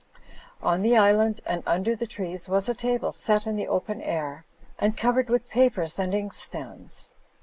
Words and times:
On 0.63 0.81
the 0.81 0.97
island 0.97 1.41
and 1.45 1.61
under 1.67 1.95
the 1.95 2.07
trees 2.07 2.49
was 2.49 2.67
a 2.67 2.73
table 2.73 3.11
set 3.11 3.45
in 3.45 3.55
the 3.55 3.67
open 3.67 4.01
air 4.01 4.45
and 4.79 4.97
covered 4.97 5.29
with 5.29 5.47
papers 5.47 5.99
and 5.99 6.11
inkstands. 6.11 7.09